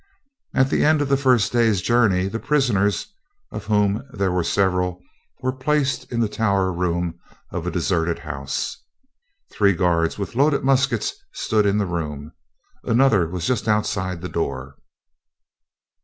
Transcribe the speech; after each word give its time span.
At 0.55 0.71
the 0.71 0.83
end 0.83 0.99
of 1.03 1.09
the 1.09 1.15
first 1.15 1.53
day's 1.53 1.79
journey 1.79 2.27
the 2.27 2.39
prisoners, 2.39 3.13
of 3.51 3.65
whom 3.67 4.03
there 4.11 4.31
were 4.31 4.43
several, 4.43 4.99
were 5.43 5.51
placed 5.51 6.11
in 6.11 6.21
the 6.21 6.27
tower 6.27 6.73
room 6.73 7.19
of 7.51 7.67
a 7.67 7.69
deserted 7.69 8.17
house. 8.17 8.77
Three 9.53 9.73
guards 9.73 10.17
with 10.17 10.33
loaded 10.33 10.63
muskets 10.63 11.13
stood 11.33 11.67
in 11.67 11.77
the 11.77 11.85
room, 11.85 12.31
another 12.83 13.27
was 13.29 13.45
just 13.45 13.67
outside 13.67 14.21
the 14.21 14.27
door. 14.27 14.75